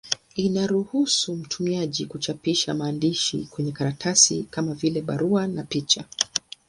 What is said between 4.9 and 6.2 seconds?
barua na picha.